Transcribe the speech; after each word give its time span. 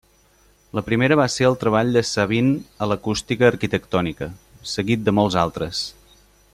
La 0.77 0.81
primera 0.85 1.17
va 1.19 1.27
ser 1.33 1.45
el 1.49 1.57
treball 1.63 1.91
de 1.97 2.03
Sabine 2.11 2.55
a 2.85 2.89
l'acústica 2.93 3.47
arquitectònica, 3.53 4.31
seguit 4.75 5.09
de 5.11 5.15
molts 5.19 5.39
altres. 5.47 5.89